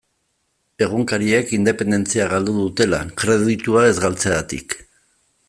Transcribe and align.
Egunkariek 0.85 1.53
independentzia 1.57 2.25
galdu 2.33 2.57
dutela, 2.63 3.03
kreditua 3.25 3.85
ez 3.91 3.95
galtzegatik. 4.07 4.79